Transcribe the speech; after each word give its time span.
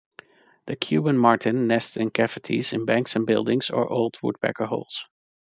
The 0.65 0.75
Cuban 0.75 1.19
martin 1.19 1.67
nests 1.67 1.95
in 1.95 2.09
cavities 2.09 2.73
in 2.73 2.85
banks 2.85 3.15
and 3.15 3.23
buildings, 3.27 3.69
or 3.69 3.87
old 3.87 4.17
woodpecker 4.23 4.65
holes. 4.65 5.05